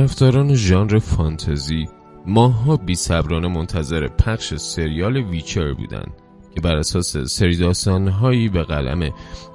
طرفداران 0.00 0.54
ژانر 0.54 0.98
فانتزی 0.98 1.88
ماه‌ها 2.26 2.76
بی 2.76 2.94
صبرانه 2.94 3.48
منتظر 3.48 4.08
پخش 4.08 4.54
سریال 4.54 5.16
Witcher 5.16 5.72
بودند 5.72 6.12
که 6.54 6.60
بر 6.60 6.76
اساس 6.76 7.16
سری 7.16 7.56
داستانهایی 7.56 8.48
به 8.48 8.62
قلم 8.62 9.10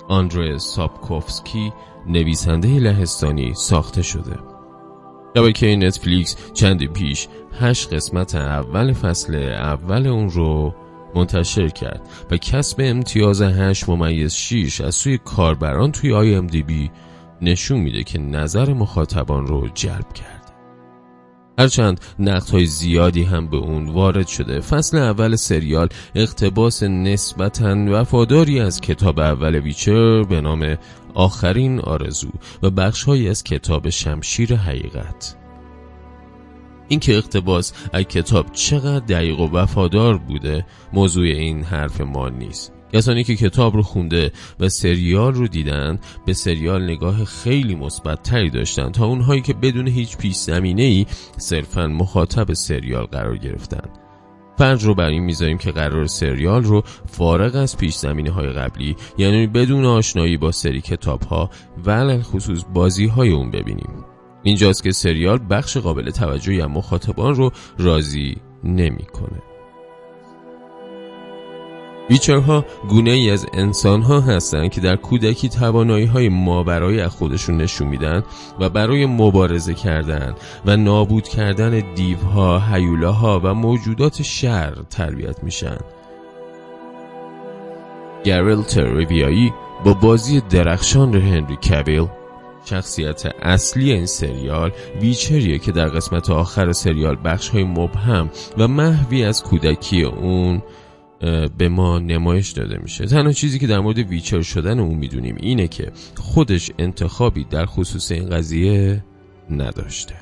آندره 0.08 0.58
ساپکوفسکی 0.58 1.73
نویسنده 2.08 2.80
لهستانی 2.80 3.53
ساخته 3.53 4.02
شده. 4.02 4.38
شبکه 5.38 5.76
نتفلیکس 5.76 6.36
چندی 6.53 6.88
پیش 6.88 7.27
هشت 7.59 7.94
قسمت 7.94 8.36
اول 8.36 8.94
فصل 8.94 9.36
اول 9.45 10.08
اون 10.08 10.30
رو 10.30 10.75
منتشر 11.16 11.70
کرد 11.70 12.09
و 12.31 12.38
کسب 12.38 12.81
امتیاز 12.84 13.41
8 13.41 13.89
ممیز 13.89 14.34
6 14.34 14.81
از 14.81 14.95
سوی 14.95 15.17
کاربران 15.17 15.92
توی 15.92 16.14
IMDb 16.14 16.92
نشون 17.42 17.80
میده 17.80 18.03
که 18.03 18.20
نظر 18.20 18.73
مخاطبان 18.73 19.48
رو 19.48 19.67
جلب 19.67 20.14
کرد. 20.14 20.34
هرچند 21.59 22.02
نقد 22.20 22.50
های 22.50 22.66
زیادی 22.66 23.23
هم 23.23 23.48
به 23.48 23.58
اون 23.58 23.89
وارد 23.89 24.28
شده. 24.28 24.59
فصل 24.59 24.98
اول 24.98 25.36
سریال 25.36 25.89
اقتباس 26.16 26.84
نسبتا 26.84 27.75
وفاداری 27.89 28.59
از 28.59 28.81
کتاب 28.81 29.20
اول 29.20 29.56
ویچر 29.56 30.23
به 30.23 30.42
نام 30.42 30.78
آخرین 31.14 31.80
آرزو 31.80 32.30
و 32.64 32.70
بخشهایی 32.70 33.30
از 33.30 33.44
کتاب 33.44 33.89
شمشیر 33.89 34.56
حقیقت. 34.56 35.36
این 36.88 37.00
که 37.00 37.17
اقتباس 37.17 37.73
از 37.94 38.03
کتاب 38.03 38.52
چقدر 38.52 39.06
دقیق 39.06 39.39
و 39.39 39.58
وفادار 39.58 40.17
بوده 40.17 40.66
موضوع 40.94 41.26
این 41.26 41.64
حرف 41.64 42.02
ما 42.02 42.30
نیست. 42.30 42.75
کسانی 42.94 43.23
که 43.23 43.36
کتاب 43.36 43.75
رو 43.75 43.83
خونده 43.83 44.31
و 44.59 44.69
سریال 44.69 45.33
رو 45.33 45.47
دیدن 45.47 46.00
به 46.25 46.33
سریال 46.33 46.83
نگاه 46.83 47.25
خیلی 47.25 47.75
مثبت 47.75 48.23
تری 48.23 48.50
داشتن 48.50 48.92
تا 48.92 49.05
اونهایی 49.05 49.42
که 49.42 49.53
بدون 49.53 49.88
هیچ 49.88 50.17
پیش 50.17 50.36
زمینه 50.36 50.83
ای 50.83 51.05
صرفا 51.38 51.88
مخاطب 51.88 52.53
سریال 52.53 53.05
قرار 53.05 53.38
گرفتن 53.38 53.89
فرض 54.58 54.86
رو 54.86 54.95
بر 54.95 55.09
این 55.09 55.23
می‌ذاریم 55.23 55.58
که 55.58 55.72
قرار 55.72 56.05
سریال 56.05 56.64
رو 56.64 56.83
فارغ 57.05 57.55
از 57.55 57.77
پیش 57.77 57.95
زمینه 57.95 58.31
های 58.31 58.50
قبلی 58.50 58.95
یعنی 59.17 59.47
بدون 59.47 59.86
آشنایی 59.86 60.38
با 60.38 60.52
سری 60.52 60.81
کتاب 60.81 61.23
ها 61.23 61.49
و 61.86 62.22
خصوص 62.22 62.64
بازی 62.73 63.08
های 63.08 63.30
اون 63.30 63.52
ببینیم 63.52 64.05
اینجاست 64.44 64.83
که 64.83 64.92
سریال 64.92 65.39
بخش 65.49 65.77
قابل 65.77 66.11
توجهی 66.11 66.61
از 66.61 66.70
مخاطبان 66.70 67.36
رو 67.36 67.52
راضی 67.77 68.36
نمی‌کنه. 68.64 69.55
ویچرها 72.09 72.66
گونه 72.89 73.11
ای 73.11 73.30
از 73.30 73.45
انسان 73.53 74.02
ها 74.02 74.22
هستند 74.22 74.72
که 74.72 74.81
در 74.81 74.95
کودکی 74.95 75.50
توانایی 75.50 76.06
های 76.06 76.30
ماورایی 76.30 77.02
از 77.02 77.11
خودشون 77.11 77.58
نشون 77.58 77.88
میدن 77.88 78.23
و 78.59 78.70
برای 78.70 79.05
مبارزه 79.05 79.73
کردن 79.73 80.36
و 80.66 80.77
نابود 80.77 81.27
کردن 81.27 81.93
دیوها، 81.95 82.60
هیولاها 82.60 83.42
و 83.43 83.54
موجودات 83.54 84.21
شر 84.21 84.73
تربیت 84.89 85.43
میشن. 85.43 85.77
گرل 88.23 88.61
ترویایی 88.61 89.54
با 89.86 89.93
بازی 89.93 90.42
درخشان 90.49 91.16
هنری 91.16 91.55
کبیل 91.55 92.08
شخصیت 92.66 93.26
اصلی 93.42 93.92
این 93.92 94.05
سریال 94.05 94.72
ویچریه 95.02 95.60
که 95.60 95.72
در 95.72 95.87
قسمت 95.87 96.30
آخر 96.30 96.72
سریال 96.72 97.17
بخش 97.26 97.49
های 97.49 97.64
مبهم 97.64 98.30
و 98.58 98.67
محوی 98.67 99.23
از 99.23 99.43
کودکی 99.43 100.04
اون 100.04 100.61
به 101.58 101.70
ما 101.70 101.99
نمایش 101.99 102.52
داده 102.52 102.77
میشه. 102.77 103.05
تنها 103.05 103.31
چیزی 103.31 103.59
که 103.59 103.67
در 103.67 103.80
مورد 103.80 103.98
ویچر 103.98 104.42
شدن 104.42 104.80
اون 104.80 104.95
می‌دونیم 104.95 105.36
اینه 105.39 105.67
که 105.67 105.92
خودش 106.15 106.71
انتخابی 106.80 107.43
در 107.43 107.65
خصوص 107.65 108.11
این 108.11 108.30
قضیه 108.30 109.03
نداشته. 109.49 110.15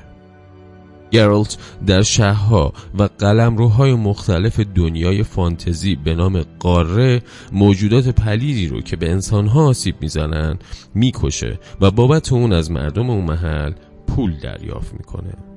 گرالت 1.10 1.56
در 1.86 2.02
شهرها 2.02 2.72
و 2.98 3.08
قلمروهای 3.18 3.94
مختلف 3.94 4.60
دنیای 4.60 5.22
فانتزی 5.22 5.94
به 5.94 6.14
نام 6.14 6.42
قاره 6.58 7.22
موجودات 7.52 8.08
پلیدی 8.08 8.68
رو 8.68 8.80
که 8.80 8.96
به 8.96 9.10
انسانها 9.10 9.66
آسیب 9.66 9.94
می‌زنن 10.00 10.58
می‌کشه 10.94 11.58
و 11.80 11.90
بابت 11.90 12.32
اون 12.32 12.52
از 12.52 12.70
مردم 12.70 13.10
اون 13.10 13.24
محل 13.24 13.72
پول 14.06 14.36
دریافت 14.42 14.92
می‌کنه. 14.92 15.53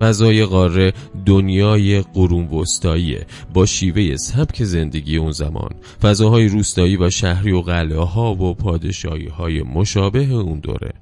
فضای 0.00 0.44
قاره 0.44 0.92
دنیای 1.26 2.00
قرون 2.00 2.46
وسطاییه 2.46 3.26
با 3.54 3.66
شیوه 3.66 4.16
سبک 4.16 4.64
زندگی 4.64 5.16
اون 5.16 5.32
زمان. 5.32 5.70
فضاهای 6.02 6.48
روستایی 6.48 6.96
و 6.96 7.10
شهری 7.10 7.52
و 7.52 7.60
قلعه 7.60 8.04
ها 8.04 8.34
و 8.34 8.54
پادشاهی 8.54 9.26
های 9.26 9.62
مشابه 9.62 10.32
اون 10.32 10.60
دوره. 10.60 10.92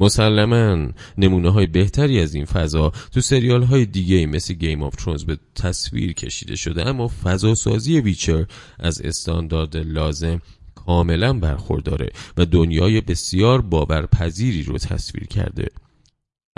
مسلما 0.00 0.88
نمونه 1.18 1.50
های 1.50 1.66
بهتری 1.66 2.20
از 2.20 2.34
این 2.34 2.44
فضا 2.44 2.92
تو 3.12 3.20
سریال 3.20 3.62
های 3.62 3.86
دیگه 3.86 4.26
مثل 4.26 4.54
Game 4.54 4.82
of 4.82 4.96
Thrones 4.96 5.24
به 5.24 5.38
تصویر 5.54 6.12
کشیده 6.12 6.56
شده 6.56 6.88
اما 6.88 7.08
فضا 7.08 7.54
سازی 7.54 8.00
Witcher 8.00 8.46
از 8.78 9.00
استاندارد 9.00 9.76
لازم 9.76 10.40
کاملا 10.74 11.32
برخورداره 11.32 12.08
و 12.36 12.46
دنیای 12.46 13.00
بسیار 13.00 13.60
باورپذیری 13.60 14.62
رو 14.62 14.78
تصویر 14.78 15.26
کرده. 15.26 15.68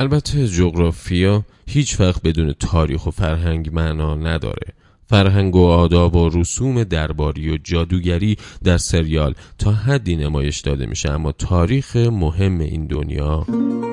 البته 0.01 0.47
جغرافیا 0.47 1.43
هیچ 1.67 2.01
وقت 2.01 2.23
بدون 2.23 2.53
تاریخ 2.53 3.07
و 3.07 3.11
فرهنگ 3.11 3.75
معنا 3.75 4.15
نداره. 4.15 4.73
فرهنگ 5.07 5.57
و 5.57 5.65
آداب 5.65 6.17
و 6.17 6.29
رسوم 6.29 6.85
درباری 6.85 7.51
و 7.51 7.59
جادوگری 7.65 8.37
در 8.65 8.79
سریال 8.79 9.35
تا 9.59 9.71
حدی 9.71 10.17
نمایش 10.17 10.61
داده 10.61 10.87
میشه 10.87 11.11
اما 11.11 11.33
تاریخ 11.33 11.97
مهم 11.97 12.61
این 12.61 12.87
دنیا 12.87 13.47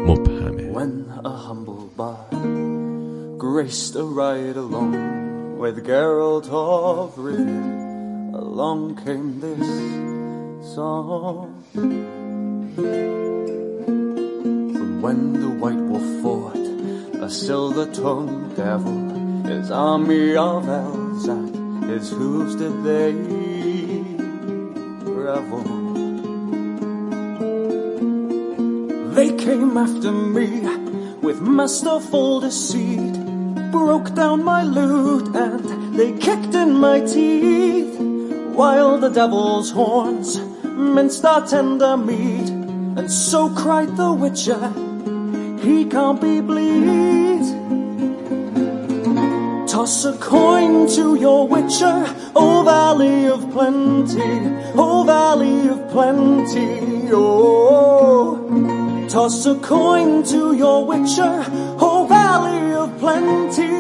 مبهمه. 0.08 0.74
When 0.74 1.08
the 15.14 15.50
white 15.50 15.76
wolf 15.76 16.22
fought 16.22 16.56
a 17.22 17.30
silver-tongued 17.30 18.56
devil 18.56 19.08
his 19.46 19.72
army 19.72 20.36
of 20.36 20.68
at 20.68 21.90
his 21.90 22.10
hooves 22.10 22.56
did 22.56 22.84
they 22.84 23.14
revel. 25.04 25.64
They 29.14 29.36
came 29.38 29.78
after 29.78 30.12
me 30.12 30.62
with 31.22 31.42
masterful 31.42 32.42
deceit, 32.42 33.14
broke 33.72 34.14
down 34.14 34.44
my 34.44 34.64
lute 34.64 35.34
and 35.36 35.98
they 35.98 36.12
kicked 36.18 36.54
in 36.54 36.74
my 36.74 37.00
teeth, 37.00 37.98
while 38.54 38.98
the 39.00 39.10
devil's 39.10 39.72
horns 39.72 40.38
minced 40.64 41.24
our 41.26 41.48
tender 41.48 41.96
meat, 41.98 42.50
and 42.50 43.12
so 43.12 43.50
cried 43.50 43.96
the 43.96 44.12
witcher, 44.12 44.74
he 45.68 45.86
can't 45.86 46.22
be 46.22 46.40
bleed. 46.40 47.46
Toss 49.68 50.06
a 50.06 50.14
coin 50.18 50.88
to 50.96 51.16
your 51.16 51.48
witcher, 51.48 51.98
oh 52.36 52.64
valley 52.64 53.26
of 53.28 53.42
plenty, 53.52 54.32
oh 54.84 55.04
valley 55.06 55.68
of 55.74 55.80
plenty, 55.90 57.10
oh. 57.12 58.38
Toss 59.10 59.46
a 59.46 59.56
coin 59.56 60.24
to 60.32 60.54
your 60.56 60.86
witcher, 60.86 61.36
oh 61.88 62.06
valley 62.08 62.74
of 62.84 62.90
plenty. 63.00 63.76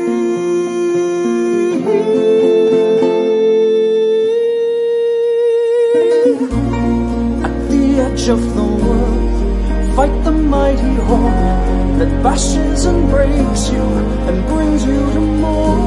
At 7.47 7.57
the 7.71 7.85
edge 8.07 8.27
of 8.27 8.41
the 8.57 8.67
world, 8.83 9.95
fight 9.95 10.23
the 10.25 10.31
mighty 10.31 10.93
horn 11.07 11.76
that 11.97 12.11
bashes 12.21 12.85
and 12.85 13.09
breaks 13.09 13.69
you 13.71 13.81
and 14.27 14.45
brings 14.47 14.85
you 14.85 14.99
to 15.13 15.19
more. 15.19 15.77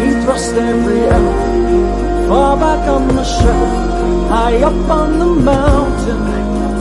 He 0.00 0.08
thrust 0.24 0.54
every 0.54 1.00
elf 1.16 2.28
far 2.28 2.56
back 2.56 2.88
on 2.88 3.06
the 3.08 3.24
shelf, 3.24 4.28
high 4.28 4.60
up 4.62 4.90
on 4.90 5.18
the 5.20 5.26
mountain 5.26 6.24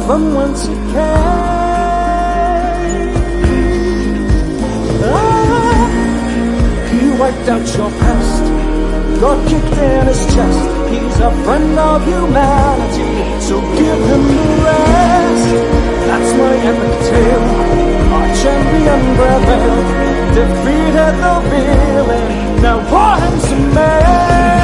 from 0.06 0.34
whence 0.34 0.66
it 0.66 0.82
came. 0.94 1.38
Ah, 5.04 5.88
he 6.90 7.00
wiped 7.20 7.48
out 7.48 7.66
your 7.78 7.92
past, 8.02 8.44
got 9.22 9.38
kicked 9.48 9.78
in 9.78 10.08
his 10.08 10.26
chest. 10.34 10.77
He's 10.90 11.20
a 11.20 11.32
friend 11.44 11.78
of 11.78 12.06
humanity, 12.06 13.12
so 13.42 13.60
give 13.76 14.02
him 14.10 14.24
the 14.34 14.46
rest. 14.66 15.50
That's 16.08 16.32
my 16.42 16.54
epic 16.70 16.96
tale. 17.10 17.48
Our 18.16 18.28
champion 18.42 19.02
prevailed, 19.18 19.88
defeated 20.38 21.16
the 21.24 21.36
villain. 21.50 22.62
Now 22.62 22.78
pour 22.90 23.16
him 23.24 23.40
some 23.40 23.74
mail. 23.74 24.57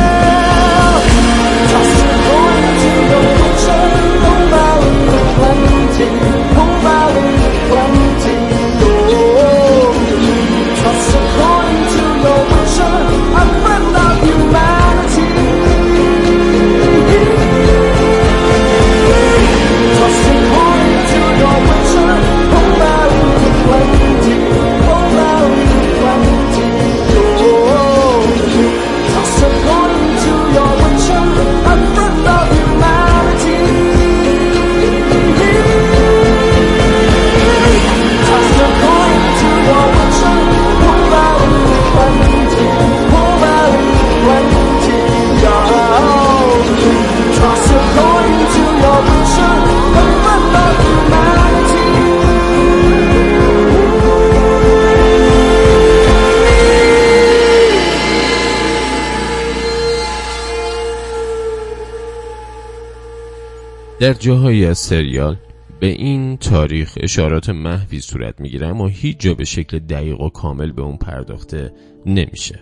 در 64.04 64.14
جاهایی 64.14 64.66
از 64.66 64.78
سریال 64.78 65.38
به 65.80 65.88
این 65.88 66.38
تاریخ 66.38 66.98
اشارات 67.02 67.50
محوی 67.50 68.02
صورت 68.02 68.42
می‌گیره 68.42 68.68
اما 68.68 68.88
هیچ 68.88 69.18
جا 69.20 69.34
به 69.34 69.46
شکل 69.46 69.80
دقیق 69.80 70.22
و 70.22 70.30
کامل 70.30 70.72
به 70.72 70.82
اون 70.82 70.98
پرداخته 70.98 71.74
نمیشه. 72.06 72.60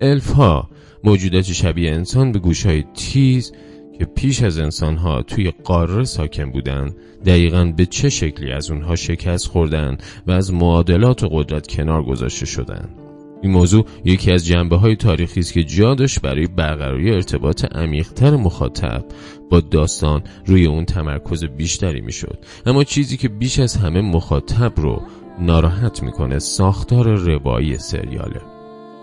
الف 0.00 0.30
ها 0.30 0.70
موجودات 1.04 1.44
شبیه 1.44 1.90
انسان 1.92 2.32
به 2.32 2.38
گوش 2.38 2.66
های 2.66 2.84
تیز 2.94 3.52
که 3.98 4.04
پیش 4.04 4.42
از 4.42 4.58
انسان 4.58 4.96
ها 4.96 5.22
توی 5.22 5.52
قاره 5.64 6.04
ساکن 6.04 6.50
بودن 6.50 6.94
دقیقا 7.26 7.64
به 7.76 7.86
چه 7.86 8.08
شکلی 8.08 8.52
از 8.52 8.70
اونها 8.70 8.96
شکست 8.96 9.46
خوردن 9.46 9.98
و 10.26 10.30
از 10.30 10.52
معادلات 10.52 11.22
و 11.22 11.28
قدرت 11.28 11.66
کنار 11.66 12.02
گذاشته 12.02 12.46
شدن. 12.46 13.05
این 13.42 13.52
موضوع 13.52 13.86
یکی 14.04 14.32
از 14.32 14.46
جنبه 14.46 14.76
های 14.76 14.96
تاریخی 14.96 15.40
است 15.40 15.52
که 15.52 15.64
جا 15.64 15.94
داشت 15.94 16.20
برای 16.20 16.46
برقراری 16.46 17.10
ارتباط 17.14 17.64
عمیقتر 17.64 18.36
مخاطب 18.36 19.04
با 19.50 19.60
داستان 19.60 20.22
روی 20.46 20.66
اون 20.66 20.84
تمرکز 20.84 21.44
بیشتری 21.44 22.00
می‌شد. 22.00 22.38
اما 22.66 22.84
چیزی 22.84 23.16
که 23.16 23.28
بیش 23.28 23.58
از 23.58 23.76
همه 23.76 24.00
مخاطب 24.00 24.72
رو 24.76 25.02
ناراحت 25.38 26.02
می‌کنه 26.02 26.38
ساختار 26.38 27.14
روایی 27.14 27.78
سریاله. 27.78 28.40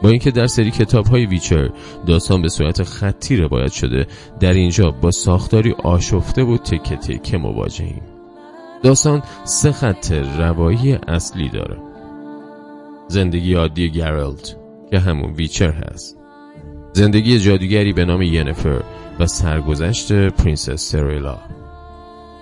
با 0.01 0.09
اینکه 0.09 0.31
در 0.31 0.47
سری 0.47 0.71
کتاب 0.71 1.07
های 1.07 1.25
ویچر 1.25 1.69
داستان 2.06 2.41
به 2.41 2.50
صورت 2.50 2.83
خطی 2.83 3.38
روایت 3.38 3.71
شده 3.71 4.07
در 4.39 4.53
اینجا 4.53 4.91
با 4.91 5.12
ساختاری 5.12 5.71
آشفته 5.71 6.44
و 6.44 6.57
تکه 6.57 6.95
تکه 6.95 7.38
مواجهیم. 7.38 8.01
داستان 8.83 9.24
سه 9.44 9.71
خط 9.71 10.12
روایی 10.12 10.94
اصلی 10.94 11.50
داره. 11.50 11.93
زندگی 13.08 13.54
عادی 13.54 13.92
گرالت 13.92 14.56
که 14.92 15.00
همون 15.00 15.34
ویچر 15.34 15.72
هست. 15.72 16.18
زندگی 16.94 17.40
جادوگری 17.40 17.94
به 17.94 18.06
نام 18.06 18.22
ینفر 18.22 18.82
و 19.20 19.28
سرگذشت 19.28 20.14
پرنسس 20.30 20.92
سریلا. 20.92 21.38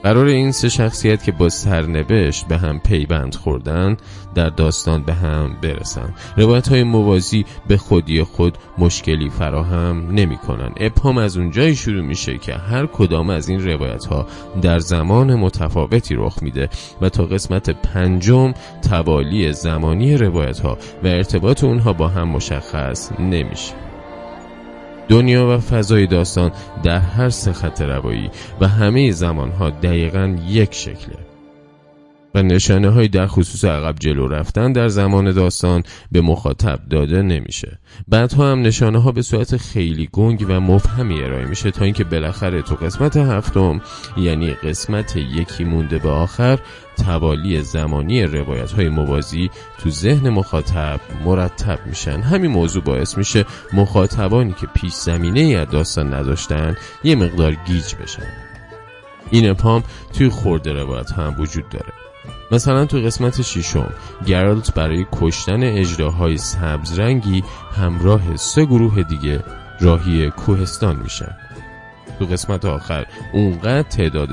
قرار 0.04 0.26
این 0.26 0.52
سه 0.52 0.70
شخصیت 0.70 1.24
که 1.24 1.32
با 1.32 1.50
سرنوشت 1.50 2.48
به 2.48 2.58
هم 2.58 2.80
پیوند 2.80 3.36
خوردن 3.36 3.98
در 4.36 4.50
داستان 4.50 5.04
به 5.04 5.14
هم 5.14 5.56
برسن. 5.62 6.14
روایت 6.38 6.68
های 6.68 6.84
موازی 6.84 7.46
به 7.68 7.78
خودی 7.78 8.24
خود 8.24 8.58
مشکلی 8.78 9.30
فراهم 9.30 10.12
نمی 10.12 10.38
کنن 10.38 10.72
ابهام 10.78 11.18
از 11.18 11.38
اونجایی 11.38 11.76
شروع 11.76 12.02
میشه 12.02 12.38
که 12.38 12.54
هر 12.54 12.86
کدام 12.86 13.30
از 13.30 13.50
این 13.50 13.68
روایت 13.68 14.06
ها 14.06 14.28
در 14.62 14.80
زمان 14.80 15.36
متفاوتی 15.36 16.16
رخ 16.16 16.44
میده 16.44 16.70
و 17.02 17.10
تا 17.10 17.26
قسمت 17.26 17.70
پنجم 17.70 18.54
توالی 18.90 19.54
زمانی 19.54 20.18
روایت 20.18 20.60
ها 20.60 20.78
و 21.04 21.08
ارتباط 21.08 21.64
اونها 21.64 21.94
با 21.94 22.08
هم 22.08 22.30
مشخص 22.30 23.12
نمیشه. 23.20 23.91
دنیا 25.10 25.48
و 25.48 25.58
فضای 25.58 26.08
داستان 26.08 26.52
در 26.84 27.00
هر 27.00 27.30
سه 27.30 27.54
خط 27.54 27.82
روایی 27.82 28.30
و 28.62 28.68
همه 28.68 29.12
زمانها 29.12 29.70
دقیقا 29.70 30.38
یک 30.48 30.74
شکله. 30.74 31.31
و 32.36 32.44
نشانه 32.44 32.90
های 32.90 33.08
در 33.08 33.28
خصوص 33.28 33.66
عقب 33.66 33.96
جلو 34.00 34.28
رفتن 34.28 34.72
در 34.72 34.88
زمان 34.88 35.32
داستان 35.32 35.84
به 36.12 36.22
مخاطب 36.22 36.80
داده 36.90 37.22
نمیشه. 37.22 37.80
بعدها 38.08 38.52
هم 38.52 38.62
نشانه 38.62 39.02
ها 39.02 39.12
به 39.12 39.22
صورت 39.22 39.58
خیلی 39.58 40.10
گنگ 40.12 40.46
و 40.48 40.60
مبهمی 40.60 41.24
ارائه 41.24 41.46
میشه 41.46 41.72
تا 41.72 41.86
اینکه 41.86 42.04
بالاخره 42.04 42.62
تو 42.62 42.76
قسمت 42.76 43.18
هفتم 43.18 43.82
یعنی 44.18 44.54
قسمت 44.54 45.16
یکی 45.16 45.64
مونده 45.64 46.00
به 46.00 46.10
آخر 46.10 46.60
توالی 47.06 47.62
زمانی 47.62 48.24
روایت 48.24 48.72
های 48.72 48.90
موازی 48.90 49.50
تو 49.80 49.90
ذهن 49.90 50.30
مخاطب 50.30 51.00
مرتب 51.26 51.80
میشن. 51.86 52.22
همین 52.22 52.52
موضوع 52.52 52.84
باعث 52.84 53.18
میشه 53.18 53.46
مخاطبانی 53.74 54.54
که 54.54 54.68
پیش 54.68 54.94
زمینه 54.94 55.58
از 55.58 55.70
داستان 55.70 56.14
نداشتن 56.14 56.76
یه 57.04 57.16
مقدار 57.16 57.56
گیج 57.68 57.96
بشن. 57.96 58.28
این 59.32 59.50
اپام 59.50 59.84
توی 60.14 60.30
خورده 60.30 60.74
روایت 60.74 61.12
هم 61.12 61.36
وجود 61.40 61.70
داره. 61.70 62.11
مثلا 62.52 62.86
تو 62.86 62.98
قسمت 62.98 63.42
ششم 63.42 63.90
گرالت 64.26 64.74
برای 64.74 65.06
کشتن 65.12 65.64
اجراهای 65.64 66.38
سبز 66.38 67.00
رنگی 67.00 67.44
همراه 67.76 68.38
سه 68.38 68.66
گروه 68.66 69.04
دیگه 69.04 69.44
راهی 69.80 70.30
کوهستان 70.30 70.96
میشن. 70.96 71.36
تو 72.20 72.26
قسمت 72.26 72.66
آخر. 72.66 73.06
اونقدر 73.34 73.82
تعداد 73.82 74.30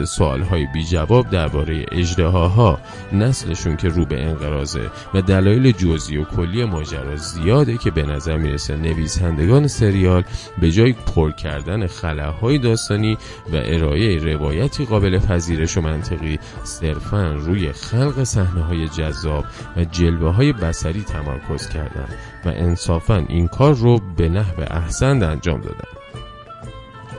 های 0.50 0.66
بی 0.74 0.84
جواب 0.84 1.30
درباره 1.30 1.86
ها 2.18 2.78
نسلشون 3.12 3.76
که 3.76 3.88
رو 3.88 4.04
به 4.04 4.22
انقرازه 4.22 4.90
و 5.14 5.22
دلایل 5.22 5.72
جزئی 5.72 6.16
و 6.16 6.24
کلی 6.24 6.64
ماجرا 6.64 7.16
زیاده 7.16 7.78
که 7.78 7.90
به 7.90 8.02
نظر 8.02 8.36
می‌رسه 8.36 8.76
نویسندگان 8.76 9.66
سریال 9.66 10.24
به 10.60 10.70
جای 10.70 10.92
پر 10.92 11.32
کردن 11.32 11.86
خلاهای 11.86 12.58
داستانی 12.58 13.18
و 13.52 13.56
ارائه 13.64 14.18
روایتی 14.18 14.84
قابل 14.84 15.18
پذیرش 15.18 15.76
و 15.76 15.80
منطقی 15.80 16.38
صرفا 16.64 17.32
روی 17.32 17.72
خلق 17.72 18.24
صحنه 18.24 18.62
های 18.62 18.88
جذاب 18.88 19.44
و 19.76 19.84
جلوه 19.84 20.30
های 20.34 20.52
بسری 20.52 21.02
تمرکز 21.02 21.68
کردن 21.68 22.08
و 22.44 22.48
انصافا 22.48 23.24
این 23.28 23.48
کار 23.48 23.74
رو 23.74 24.00
به 24.16 24.28
نحو 24.28 24.60
احسن 24.70 25.22
انجام 25.22 25.60
دادن. 25.60 25.97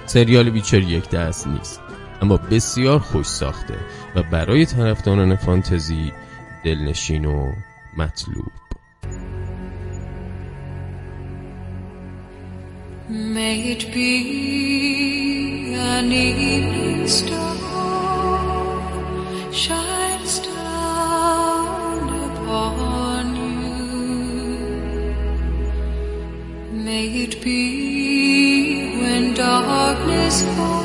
سریال 0.10 0.50
ویچر 0.50 0.82
یک 0.82 1.10
دست 1.10 1.48
نیست 1.48 1.82
اما 2.22 2.38
بسیار 2.38 3.00
خوش 3.00 3.26
ساخته 3.26 3.78
و 4.16 4.24
برای 4.24 4.66
طرفداران 4.66 5.36
فانتزی 5.36 6.12
دلنشین 6.66 7.26
و 7.26 7.52
مطلوب 7.98 8.52
May 13.36 13.58
it 13.74 13.84
be 13.94 14.14
an 15.96 16.12
evening 16.12 17.08
star 17.08 17.56
shines 19.64 20.34
down 20.52 22.06
upon 22.30 23.26
you. 23.36 23.80
May 26.86 27.06
it 27.26 27.36
be 27.44 27.79
always. 30.30 30.79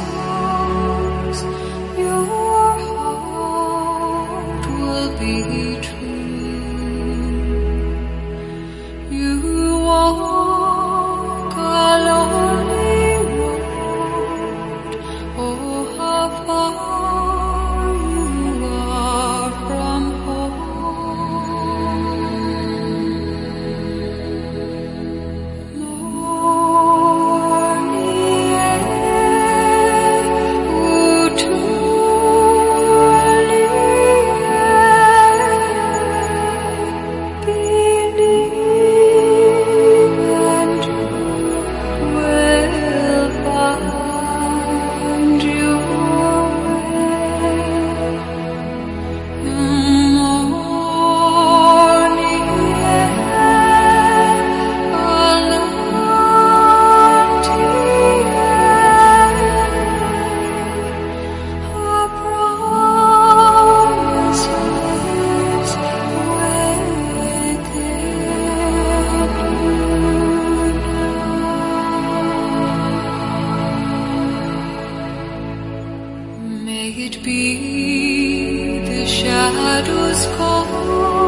shadows 79.54 80.26
call. 80.36 81.23